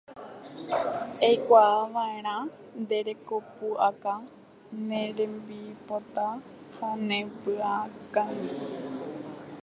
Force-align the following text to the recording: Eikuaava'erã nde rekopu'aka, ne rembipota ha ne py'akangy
Eikuaava'erã 1.27 2.37
nde 2.81 2.97
rekopu'aka, 3.07 4.13
ne 4.87 5.01
rembipota 5.17 6.27
ha 6.77 6.89
ne 7.07 7.17
py'akangy 7.41 8.47